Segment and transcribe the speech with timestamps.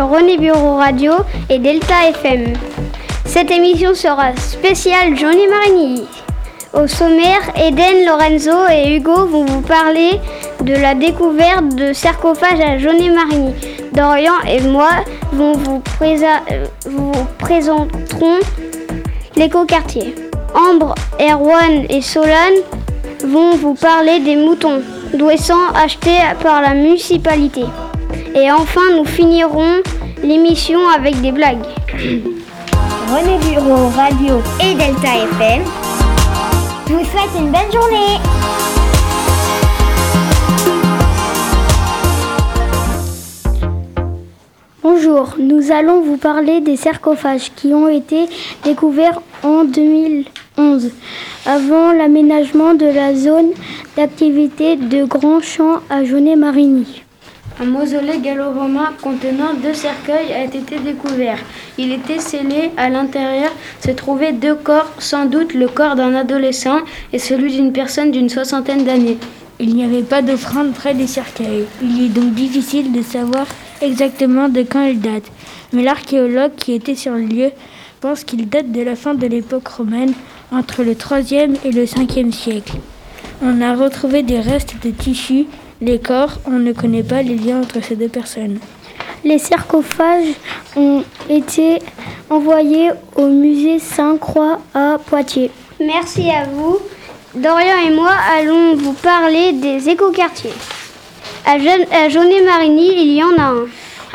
[0.00, 1.12] René Bureau Radio
[1.48, 2.54] et Delta FM.
[3.26, 6.02] Cette émission sera spéciale Johnny Marigny.
[6.72, 10.20] Au sommaire, Eden, Lorenzo et Hugo vont vous parler
[10.62, 13.52] de la découverte de sarcophages à Johnny Marigny.
[13.92, 14.90] Dorian et moi
[15.32, 15.52] vous,
[16.02, 18.38] euh, vous présenterons
[19.36, 20.14] l'écoquartier.
[20.54, 22.54] Ambre, Erwan et Solane
[23.24, 24.82] vont vous parler des moutons,
[25.14, 27.64] douessants achetés par la municipalité.
[28.34, 29.82] Et enfin, nous finirons
[30.22, 31.64] l'émission avec des blagues.
[31.92, 35.62] René Bureau Radio et Delta FM
[36.90, 38.18] je vous souhaite une bonne journée.
[44.82, 48.26] Bonjour, nous allons vous parler des sarcophages qui ont été
[48.64, 50.90] découverts en 2011,
[51.46, 53.52] avant l'aménagement de la zone
[53.96, 57.04] d'activité de Grand Champ à Jaunet-Marigny.
[57.62, 61.36] Un mausolée gallo-romain contenant deux cercueils a été découvert.
[61.76, 62.70] Il était scellé.
[62.78, 63.50] À l'intérieur
[63.84, 66.78] se trouvaient deux corps, sans doute le corps d'un adolescent
[67.12, 69.18] et celui d'une personne d'une soixantaine d'années.
[69.58, 71.66] Il n'y avait pas d'offrande près des cercueils.
[71.82, 73.46] Il est donc difficile de savoir
[73.82, 75.30] exactement de quand ils datent.
[75.74, 77.50] Mais l'archéologue qui était sur le lieu
[78.00, 80.14] pense qu'ils datent de la fin de l'époque romaine,
[80.50, 82.72] entre le 3e et le 5e siècle.
[83.42, 85.44] On a retrouvé des restes de tissus
[85.80, 88.58] les corps, on ne connaît pas les liens entre ces deux personnes.
[89.24, 90.34] Les sarcophages
[90.76, 91.78] ont été
[92.30, 95.50] envoyés au musée Saint-Croix à Poitiers.
[95.78, 96.78] Merci à vous.
[97.34, 100.52] Dorian et moi allons vous parler des écoquartiers.
[101.46, 103.66] À, à Jaunet-Marigny, il y en a un.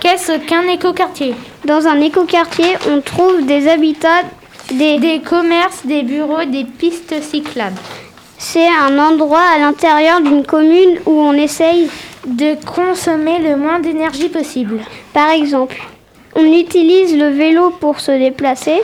[0.00, 1.34] Qu'est-ce qu'un écoquartier?
[1.64, 4.22] Dans un écoquartier, on trouve des habitats,
[4.70, 4.98] des...
[4.98, 7.76] des commerces, des bureaux, des pistes cyclables.
[8.52, 11.88] C'est un endroit à l'intérieur d'une commune où on essaye
[12.26, 14.80] de consommer le moins d'énergie possible.
[15.12, 15.80] Par exemple,
[16.34, 18.82] on utilise le vélo pour se déplacer.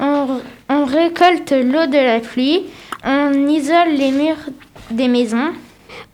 [0.00, 2.66] On, récolte l'eau de la pluie.
[3.04, 4.50] On isole les murs
[4.92, 5.50] des maisons.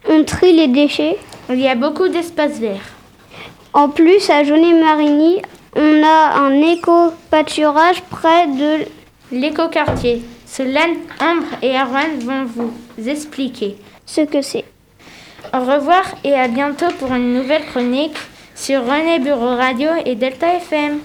[0.09, 1.19] On trie les déchets.
[1.51, 2.95] Il y a beaucoup d'espaces verts.
[3.75, 5.43] En plus, à Jaunet-Marigny,
[5.77, 8.87] on a un éco-pâturage près de
[9.31, 10.23] l'écoquartier.
[10.57, 13.77] Solane, Ambre et Arwan vont vous expliquer
[14.07, 14.65] ce que c'est.
[15.53, 18.17] Au revoir et à bientôt pour une nouvelle chronique
[18.55, 21.01] sur René Bureau Radio et Delta FM.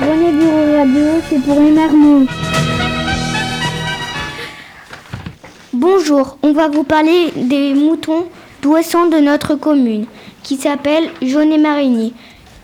[0.00, 2.26] René Bureau Radio, c'est pour les
[5.74, 8.28] Bonjour, on va vous parler des moutons
[8.62, 10.06] douessants de notre commune
[10.42, 12.14] qui s'appelle Jaunet Marigny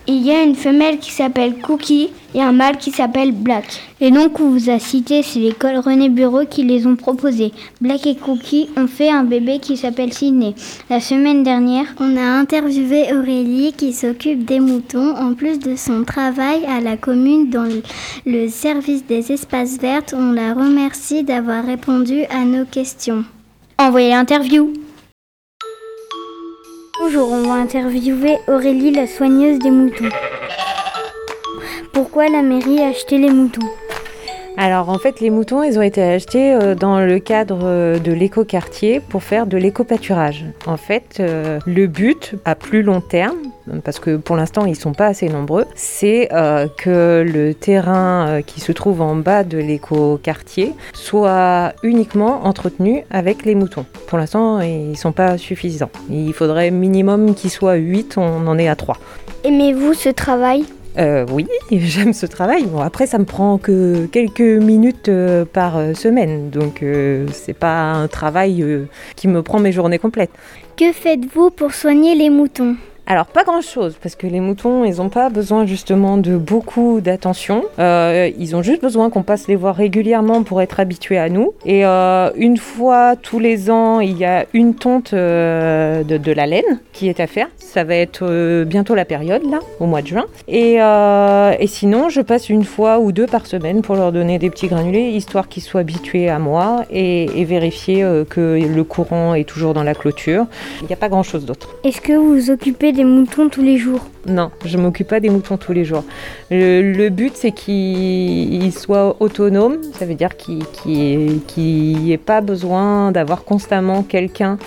[0.06, 3.80] il y a une femelle qui s'appelle Cookie et un mâle qui s'appelle Black.
[4.00, 7.52] Et donc, on vous a cité, c'est l'école René Bureau qui les ont proposés.
[7.80, 10.54] Black et Cookie ont fait un bébé qui s'appelle Sydney.
[10.88, 16.04] La semaine dernière, on a interviewé Aurélie qui s'occupe des moutons en plus de son
[16.04, 17.68] travail à la commune dans
[18.26, 20.02] le service des espaces verts.
[20.14, 23.24] On la remercie d'avoir répondu à nos questions.
[23.78, 24.72] Envoyez l'interview.
[27.16, 30.10] On va interviewer Aurélie, la soigneuse des moutons.
[31.92, 33.66] Pourquoi la mairie a acheté les moutons?
[34.60, 38.12] Alors en fait, les moutons, ils ont été achetés euh, dans le cadre euh, de
[38.12, 40.44] l'éco-quartier pour faire de l'éco-pâturage.
[40.66, 43.38] En fait, euh, le but à plus long terme,
[43.82, 46.28] parce que pour l'instant ils sont pas assez nombreux, c'est
[46.76, 53.54] que le terrain qui se trouve en bas de l'éco-quartier soit uniquement entretenu avec les
[53.54, 53.86] moutons.
[54.08, 55.90] Pour l'instant, ils sont pas suffisants.
[56.10, 58.96] Il faudrait minimum qu'ils soient 8, on en est à 3.
[59.44, 60.64] Aimez-vous ce travail?
[60.98, 62.64] Euh, oui, j'aime ce travail.
[62.64, 66.84] Bon, après, ça me prend que quelques minutes euh, par euh, semaine, donc
[67.32, 68.64] c'est pas un travail
[69.16, 70.30] qui me prend mes journées complètes.
[70.76, 72.76] Que faites-vous pour soigner les moutons?
[73.10, 77.64] Alors pas grand-chose, parce que les moutons, ils n'ont pas besoin justement de beaucoup d'attention.
[77.80, 81.52] Euh, ils ont juste besoin qu'on passe les voir régulièrement pour être habitués à nous.
[81.66, 86.46] Et euh, une fois tous les ans, il y a une tonte euh, de, la
[86.46, 87.48] laine qui est à faire.
[87.56, 90.26] Ça va être bientôt la période, là, au mois de juin.
[90.46, 94.50] Et, et, sinon, je passe une fois ou deux par semaine pour leur donner des
[94.50, 99.74] petits granulés, histoire qu'ils soient habitués à moi et, vérifier que le courant est toujours
[99.74, 100.46] dans la clôture.
[100.82, 101.74] Il n'y a pas grand-chose d'autre.
[101.82, 105.30] Est-ce que vous vous occupez des moutons tous les jours Non, je m'occupe pas des
[105.30, 106.04] moutons tous les jours.
[106.50, 109.78] Le, but, c'est qu'ils soient autonomes.
[109.94, 110.62] Ça veut dire qu'il
[111.56, 114.58] n'y ait pas besoin d'avoir constamment quelqu'un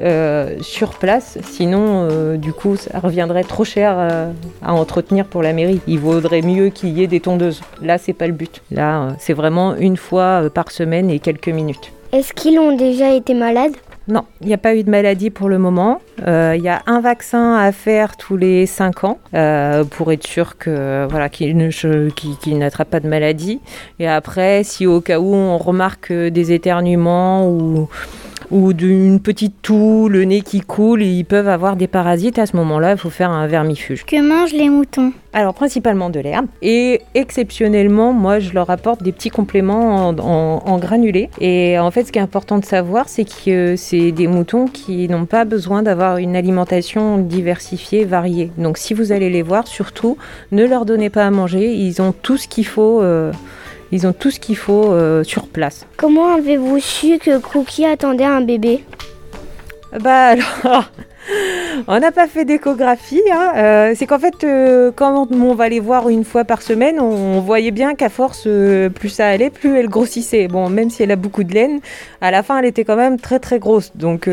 [0.00, 1.38] euh, sur place.
[1.44, 4.32] Sinon, euh, du coup, ça reviendrait trop cher euh,
[4.62, 5.80] à entretenir pour la mairie.
[5.86, 7.60] Il vaudrait mieux qu'il y ait des tondeuses.
[7.80, 8.62] Là, c'est pas le but.
[8.70, 11.92] Là, c'est vraiment une fois par semaine et quelques minutes.
[12.12, 13.74] Est-ce qu'ils ont déjà été malades?
[14.08, 16.00] Non, il n'y a pas eu de maladie pour le moment.
[16.26, 20.26] Euh, il y a un vaccin à faire tous les 5 ans euh, pour être
[20.26, 23.60] sûr que voilà qu'il n'attrape pas de maladie.
[24.00, 27.88] Et après, si au cas où on remarque des éternuements ou
[28.52, 32.38] ou d'une petite toux, le nez qui coule, ils peuvent avoir des parasites.
[32.38, 34.04] À ce moment-là, il faut faire un vermifuge.
[34.04, 36.46] Que mangent les moutons Alors, principalement de l'herbe.
[36.60, 41.30] Et exceptionnellement, moi, je leur apporte des petits compléments en, granulés.
[41.40, 45.08] Et en fait, ce qui est important de savoir, c'est que c'est des moutons qui
[45.08, 48.50] n'ont pas besoin d'avoir une alimentation diversifiée, variée.
[48.58, 50.18] Donc, si vous allez les voir, surtout,
[50.52, 51.74] ne leur donnez pas à manger.
[51.74, 53.00] Ils ont tout ce qu'il faut.
[53.00, 53.32] Euh,
[53.92, 55.86] ils ont tout ce qu'il faut euh, sur place.
[55.96, 58.84] Comment avez-vous su que Cookie attendait un bébé?
[60.00, 60.90] Bah alors,
[61.86, 63.22] on n'a pas fait d'échographie.
[63.30, 63.52] Hein.
[63.56, 67.40] Euh, c'est qu'en fait, euh, quand on va les voir une fois par semaine, on,
[67.40, 70.48] voyait bien qu'à force, euh, plus ça allait, plus elle grossissait.
[70.48, 71.80] Bon, même si elle a beaucoup de laine,
[72.20, 73.92] à la fin, elle était quand même très très grosse.
[73.96, 74.28] Donc,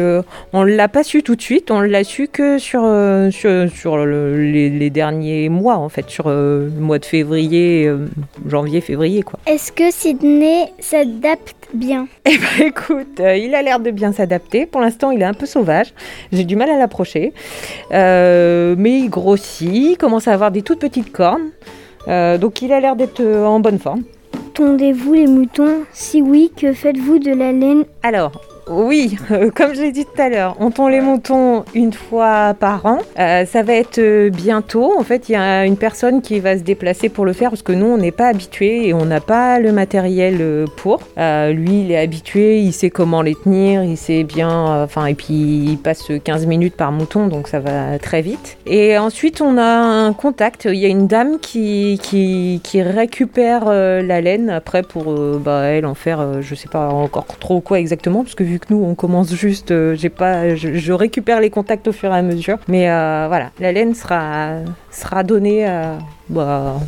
[0.54, 1.72] on ne l'a pas su tout de suite.
[1.72, 2.82] On l'a su que sur,
[3.32, 7.92] sur, les, derniers mois, en fait, sur le mois de février,
[8.48, 9.40] janvier, février, quoi.
[9.48, 14.66] Est-ce que Sydney s'adapte bien Eh ben, écoute, il a l'air de bien s'adapter.
[14.66, 15.94] Pour l'instant, il est un peu sauvage.
[16.32, 17.34] J'ai du mal à l'approcher.
[17.92, 21.52] Euh, mais il grossit, il commence à avoir des toutes petites cornes.
[22.08, 24.04] Euh, donc il a l'air d'être euh, en bonne forme.
[24.54, 27.86] Tondez-vous les moutons Si oui, que faites-vous de la laine?
[28.04, 29.18] Alors, oui,
[29.56, 33.00] comme je l'ai dit tout à l'heure, on tond les moutons une fois par an.
[33.18, 34.94] Euh, ça va être euh, bientôt.
[34.98, 37.64] En fait, il y a une personne qui va se déplacer pour le faire parce
[37.64, 41.00] que nous, on n'est pas habitués et on n'a pas le matériel euh, pour.
[41.18, 44.84] lui, il est habitué, il sait comment les tenir, il sait bien.
[44.84, 48.58] Enfin, et puis il passe 15 minutes par mouton, donc ça va très vite.
[48.68, 50.66] Et ensuite, on a un contact.
[50.66, 55.96] Il y a une dame qui, qui, récupère la laine après pour bah, elle en
[55.96, 59.72] faire, je sais pas encore trop quoi exactement, parce que vu nous, on commence juste,
[59.72, 62.58] euh, j'ai pas, je, récupère les contacts au fur et à mesure.
[62.68, 64.58] Mais euh, voilà, la laine sera,
[64.92, 65.98] sera donnée à,
[66.30, 66.80] bah,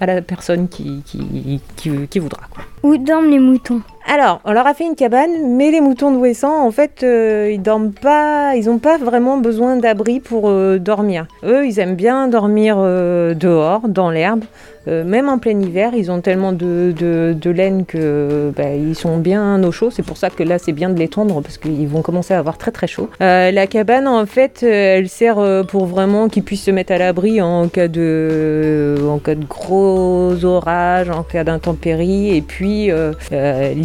[0.00, 2.42] à la personne qui, qui, voudra.
[2.82, 3.82] Où dorment les moutons?
[4.12, 7.62] Alors, on leur a fait une cabane, mais les moutons d'Ouessant, en fait, euh, ils
[7.62, 11.26] dorment pas, ils n'ont pas vraiment besoin d'abri pour dormir.
[11.42, 14.44] Eux, ils aiment bien dormir dehors, dans l'herbe.
[14.86, 19.18] Euh, même en plein hiver, ils ont tellement de, de, laine que bah, ils sont
[19.18, 19.90] bien au chaud.
[19.90, 22.38] C'est pour ça que là, c'est bien de les tondre parce qu'ils vont commencer à
[22.38, 23.08] avoir très très chaud.
[23.20, 25.36] Euh, la cabane, en fait, euh, elle sert
[25.68, 30.44] pour vraiment qu'ils puissent se mettre à l'abri en cas de, en cas de gros
[30.44, 32.36] orages, en cas d'intempéries.
[32.36, 32.90] Et puis,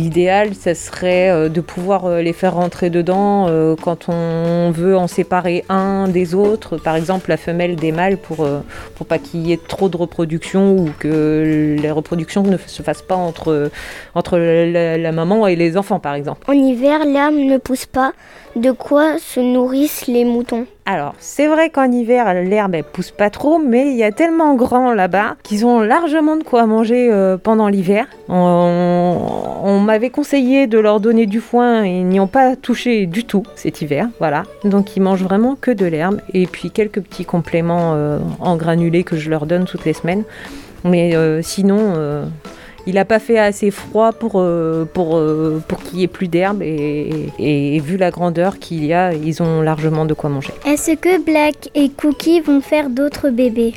[0.10, 3.48] l'idéal, ça serait de pouvoir les faire rentrer dedans
[3.82, 6.78] quand on veut en séparer un des autres.
[6.78, 8.48] Par exemple, la femelle des mâles pour,
[8.96, 13.04] pour pas qu'il y ait trop de reproduction ou que les reproductions ne se fassent
[13.04, 13.70] pas entre,
[14.16, 16.50] entre la, maman et les enfants, par exemple.
[16.50, 18.14] En hiver, l'herbe ne pousse pas.
[18.56, 20.66] De quoi se nourrissent les moutons?
[20.92, 24.56] Alors, c'est vrai qu'en hiver, l'herbe elle pousse pas trop, mais il y a tellement
[24.56, 28.08] grand là-bas qu'ils ont largement de quoi manger euh, pendant l'hiver.
[28.28, 33.24] On, m'avait conseillé de leur donner du foin et ils n'y ont pas touché du
[33.24, 34.46] tout cet hiver, voilà.
[34.64, 39.04] Donc ils mangent vraiment que de l'herbe et puis quelques petits compléments euh, en granulés
[39.04, 40.24] que je leur donne toutes les semaines.
[40.84, 41.94] Mais euh, sinon,
[42.86, 45.20] il n'a pas fait assez froid pour, euh, pour,
[45.68, 49.62] pour qu'il y ait plus d'herbe et, vu la grandeur qu'il y a, ils ont
[49.62, 50.54] largement de quoi manger.
[50.66, 53.74] Est-ce que Black et Cookie vont faire d'autres bébés?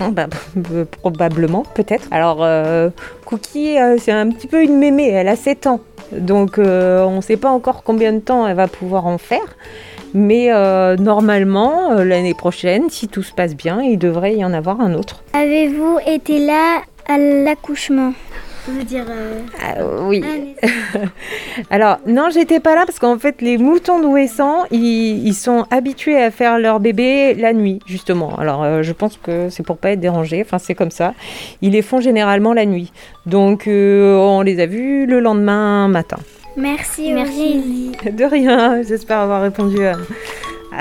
[0.00, 0.26] Ah, bah,
[1.00, 2.06] probablement, peut-être.
[2.10, 2.46] Alors,
[3.24, 5.80] Cookie, c'est un petit peu une mémé, elle a 7 ans.
[6.12, 9.56] Donc, on ne sait pas encore combien de temps elle va pouvoir en faire.
[10.14, 14.52] Mais euh, normalement, euh, l'année prochaine, si tout se passe bien, il devrait y en
[14.52, 15.22] avoir un autre.
[15.32, 18.12] Avez-vous été là à l'accouchement
[18.66, 19.06] je veux dire.
[19.08, 20.22] Euh, ah, oui.
[20.62, 20.98] Ah,
[21.70, 26.16] Alors, non, j'étais pas là parce qu'en fait, les moutons d'Ouessant, ils, ils, sont habitués
[26.16, 28.36] à faire leur bébé la nuit, justement.
[28.38, 30.42] Alors, je pense que c'est pour pas être dérangé.
[30.42, 31.14] Enfin, c'est comme ça.
[31.60, 32.92] Ils les font généralement la nuit.
[33.26, 36.18] Donc, on les a vus le lendemain matin.
[36.56, 37.92] Merci, Merci.
[38.12, 39.96] De rien, j'espère avoir répondu à,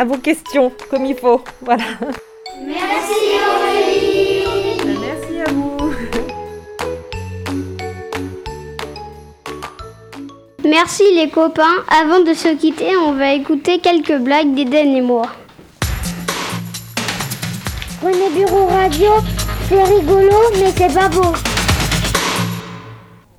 [0.06, 1.42] vos questions comme il faut.
[1.62, 1.84] Voilà.
[2.66, 3.01] Merci
[10.72, 11.84] Merci les copains.
[12.02, 15.24] Avant de se quitter, on va écouter quelques blagues d'Eden et moi.
[18.02, 19.10] René Bureau Radio,
[19.68, 21.34] c'est rigolo, mais c'est pas beau.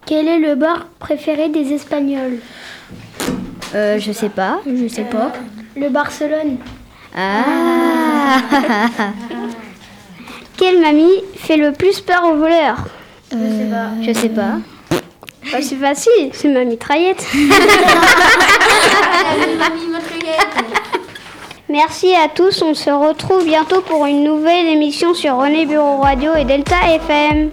[0.04, 2.38] Quel est le bar préféré des Espagnols?
[3.74, 5.32] Euh, Je sais pas, je sais pas.
[5.74, 6.58] Le Barcelone.
[7.16, 8.40] Ah,
[10.58, 12.84] Quelle mamie fait le plus peur aux voleurs?
[13.30, 13.88] Je sais pas.
[14.02, 14.56] Je sais pas.
[15.52, 17.26] Bah, c'est facile, c'est ma mitraillette.
[21.68, 26.34] Merci à tous, on se retrouve bientôt pour une nouvelle émission sur René Bureau Radio
[26.36, 27.50] et Delta FM.